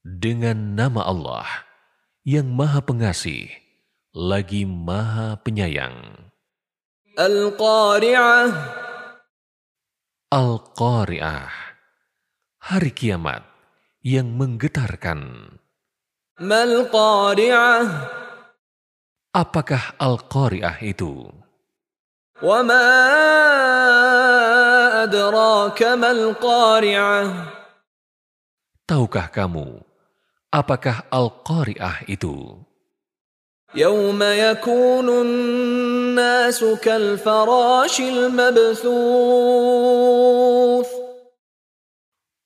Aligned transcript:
Dengan 0.00 0.72
nama 0.72 1.04
Allah 1.04 1.68
yang 2.24 2.48
Maha 2.48 2.80
Pengasih, 2.80 3.52
lagi 4.16 4.64
Maha 4.64 5.36
Penyayang. 5.36 6.31
Al-Qari'ah. 7.12 8.48
Al-Qari'ah. 10.32 11.44
Hari 12.72 12.90
kiamat 12.96 13.44
yang 14.00 14.32
menggetarkan. 14.32 15.20
Mal 16.40 16.88
Qari'ah. 16.88 17.84
Apakah 19.36 20.00
Al-Qari'ah 20.00 20.80
itu? 20.80 21.28
Wa 22.40 22.64
ma 22.64 22.86
adraka 25.04 26.00
mal 26.00 26.32
Qari'ah. 26.40 27.24
Tahukah 28.88 29.28
kamu 29.28 29.84
apakah 30.48 31.12
Al-Qari'ah 31.12 32.08
itu? 32.08 32.56
يوم 33.75 34.23
يكون 34.23 35.09
الناس 35.09 36.63
كالفراش 36.63 37.99
المبثوث 37.99 38.87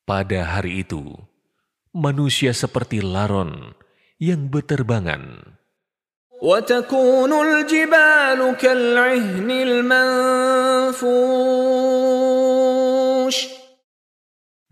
Pada 0.02 0.44
hari 0.44 0.84
itu, 0.84 1.08
manusia 1.96 2.52
seperti 2.52 3.00
laron 3.00 3.72
yang 4.20 4.52
beterbangan. 4.52 5.56
وتكون 6.42 7.32
الجبال 7.32 8.56
كالعهن 8.58 9.50
المنفوش 9.52 10.98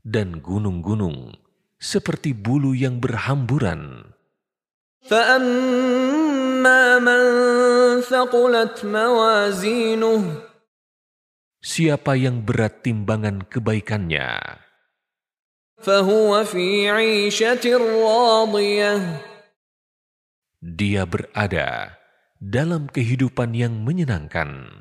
Dan 0.10 0.42
gunung-gunung 0.42 1.38
seperti 1.78 2.34
bulu 2.34 2.74
yang 2.74 2.98
berhamburan. 2.98 4.10
فأما 5.06 5.10
من 5.10 5.10
ثقلت 5.10 6.23
موازينه 6.23 6.23
Siapa 11.65 12.13
yang 12.17 12.45
berat 12.45 12.85
timbangan 12.85 13.45
kebaikannya, 13.49 14.37
dia 20.65 21.05
berada 21.05 22.01
dalam 22.41 22.89
kehidupan 22.89 23.53
yang 23.53 23.85
menyenangkan. 23.85 24.81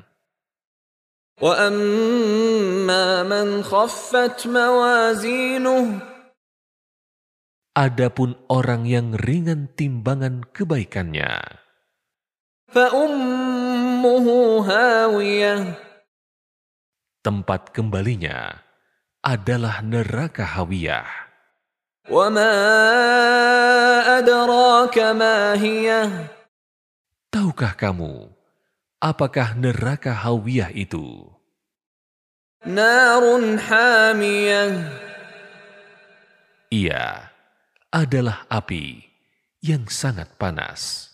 Adapun 7.74 8.30
orang 8.46 8.82
yang 8.86 9.18
ringan 9.18 9.66
timbangan 9.74 10.46
kebaikannya, 10.54 11.63
Tempat 17.24 17.72
kembalinya 17.72 18.60
adalah 19.24 19.80
neraka 19.80 20.44
Hawiyah. 20.44 21.08
Tahukah 27.32 27.72
kamu 27.78 28.28
apakah 29.00 29.56
neraka 29.56 30.12
Hawiyah 30.12 30.68
itu? 30.74 31.24
Ia 36.74 37.30
adalah 37.94 38.50
api 38.50 39.00
yang 39.62 39.86
sangat 39.86 40.34
panas. 40.36 41.13